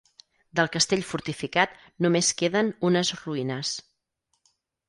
Del 0.59 0.69
castell 0.75 1.03
fortificat 1.09 1.77
només 2.05 2.31
queden 2.41 2.75
unes 2.91 3.15
ruïnes. 3.23 3.79